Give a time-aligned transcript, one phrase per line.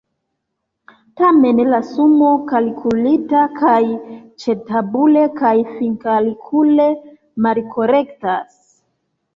[1.21, 3.77] Tamen la sumo kalkulita kaj
[4.47, 6.91] ĉetabule kaj finkalkule
[7.47, 8.61] malkorektas.